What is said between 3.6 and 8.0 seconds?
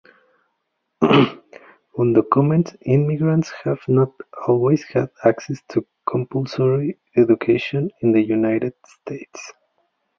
have not always had access to compulsory education